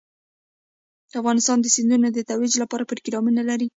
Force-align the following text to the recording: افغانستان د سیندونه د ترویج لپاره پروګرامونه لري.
افغانستان 1.19 1.57
د 1.61 1.65
سیندونه 1.75 2.07
د 2.11 2.17
ترویج 2.29 2.53
لپاره 2.63 2.87
پروګرامونه 2.91 3.41
لري. 3.49 3.67